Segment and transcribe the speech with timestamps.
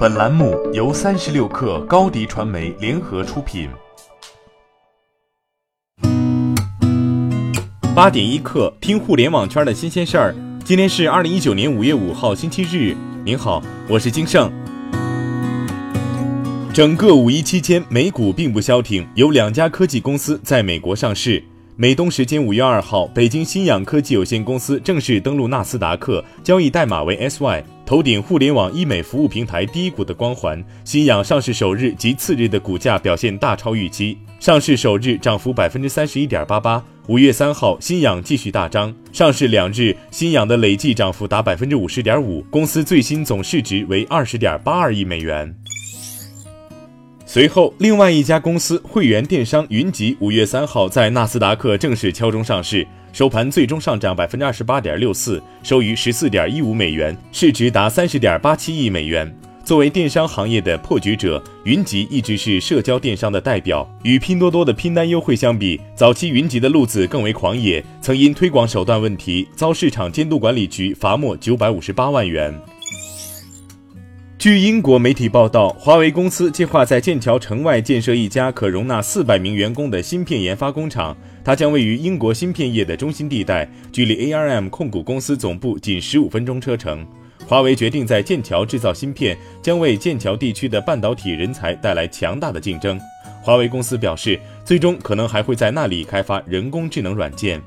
[0.00, 3.68] 本栏目由三十六氪高低传媒联合出品。
[7.94, 10.34] 八点一刻，听互联网圈的新鲜事儿。
[10.64, 12.96] 今天是二零一九年五月五号，星期日。
[13.26, 14.50] 您好，我是金盛。
[16.72, 21.44] 整个五一期间，美股并不消停，有两家科技公司在美国上市。
[21.80, 27.64] 美东时间五月二号，北京新氧科技有限公司正式登陆纳斯达克，交易代码为 SY。
[27.86, 34.18] 头顶互联网医美服务平台第一股的光环，新氧上市首日及次日的股价表现大超预期。
[34.38, 36.84] 上市首日涨幅百分之三十一点八八。
[37.06, 45.56] 五月三号，新氧继续大涨，上市两日，新氧的累计涨幅达百分之五十点五，公司最新总市值为二十点八二亿美元。
[47.32, 52.84] 随后，另外一家公司会员电商云集五月三号在纳斯达克正式敲钟上市。
[53.12, 59.32] 收盘最终上涨百分之二十八点六四，收于十四点一五美元，市值达三十点八七亿美元。
[59.62, 63.88] 作为电商行业的破局者，云集一直是社交电商的代表。
[64.02, 72.52] 与拼多多的拼单优惠相比，早期云集的路子更为狂野，曾因推广手段问题遭市场监督管理局罚没九百五十八万元。
[74.40, 87.06] 据英国媒体报道，华为公司计划在剑桥城外建设一家可容纳四百名员工的芯片研发工厂，它将位于英国芯片业的中心地带，距离 ARM 控股公司总部仅十五分钟车程。
[87.46, 92.98] 华为决定在剑桥制造芯片，将为剑桥地区的半导体人才带来强大的竞争。
[93.42, 97.60] 华为公司表示，最终可能还会在那里开发人工智能软件。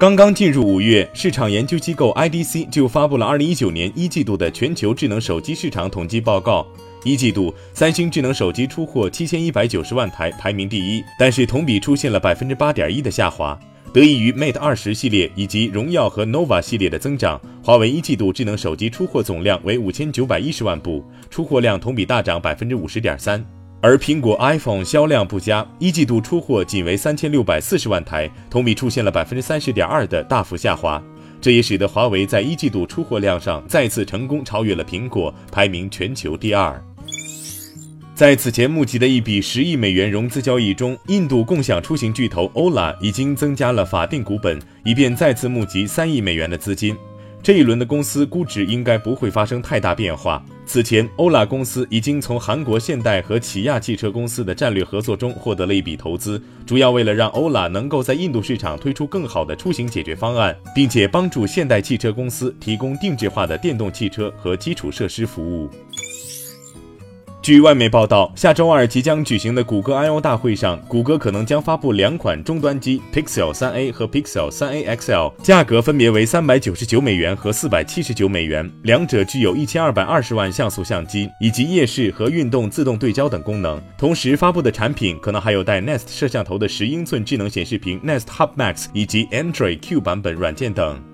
[0.00, 6.66] 刚刚进入五月，市场研究机构 IDC 就发布了二零一九年一季度的全球智能手机市场统计报告。
[7.04, 13.60] 一季度，三星智能手机出货七千一百九十万台，排名第一，但是同比出现了百分之八点一的下滑。
[13.92, 23.44] 得益于 Mate 二十系列以及荣耀和 Nova 系列的增长，华为一季度智能手机出货总量为五千九百一十万部，出货量同比大涨百分之五十点三。
[23.82, 31.02] 而苹果 iPhone 销量不佳，一季度出货仅为三千六百四十万台，同比出现了百分之三十点二的大幅下滑。
[31.40, 36.78] 这也使得华为在一季度出货量上再次成功超越了苹果，排名全球第二。
[38.14, 46.94] 在此前募集的一笔十亿美元融资交易中，印度共享出行巨头 Ola 已经增加了法定股本，以便再次募集三亿美元的资金。
[47.42, 50.44] 这一轮的公司估值应该不会发生太大变化。
[50.66, 65.68] 此前，欧拉公司已经从韩国现代和起亚汽车公司的战略合作中获得了一笔投资，主要为了让欧拉能够在印度市场推出更好的出行解决方案，并且帮助现代汽车公司提供定制化的电动汽车和基础设施服务。
[67.42, 83.80] 据外媒报道，下周二即将举行的谷歌 I/O 大会上，谷歌可能将发布两款终端机 Pixel 3a 和 Pixel 3a XL，价格分别为三百九十九美元和四百七十九美元，两者具有一千二百二十万像素相机以及夜视和运动自动对焦等功能。
[83.96, 91.09] 同时发布的产品可能还有带 Nest 摄像头的十英寸智能显示屏 Nest Hub Max 以及 Android Q 版本软件等。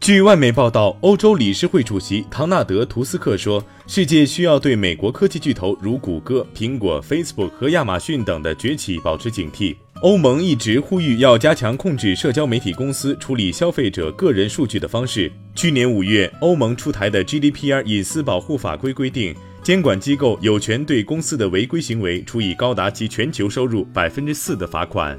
[0.00, 15.30] 据外媒报道，欧洲理事会主席唐纳德·图斯克说：“世界需要对美国科技巨头如谷歌、苹果、Facebook 和亚马逊等的崛起保持警惕。”欧盟一直呼吁要加强控制社交媒体公司处理消费者个人数据的方式。
[15.54, 25.18] 去年五月，欧盟出台的 GDPR 隐私保护法规规定，监管机构有权对公司的违规行为处以高达其全球收入百分之四的罚款。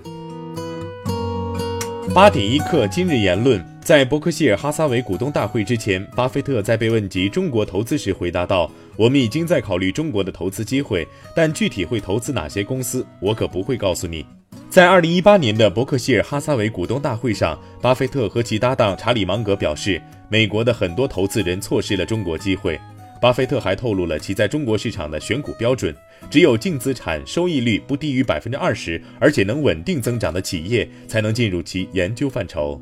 [2.14, 3.64] 八点一刻，今日言论。
[3.80, 14.26] 在伯克希尔哈撒韦股东大会之前，巴菲特在被问及中国投资时回答道：“我们已经在考虑中国的投资机会，但具体会投资哪些公司，我可不会告诉你。”
[14.70, 22.78] 在二零一八年的伯克希尔哈撒韦股东大会上，巴菲特和其搭档查理芒格表示，美国的很多投资人错失了中国机会。
[23.22, 25.96] 巴菲特还透露了其在中国市场的选股标准：
[26.32, 32.82] 只有净资产收益率不低于百分之二十，而且能稳定增长的企业，才能进入其研究范畴。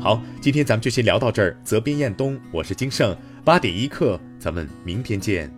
[0.00, 1.54] 好，今天咱们就先聊到这儿。
[1.62, 3.14] 责编：彦东，我是金盛，
[3.44, 5.57] 八点一刻，咱们明天见。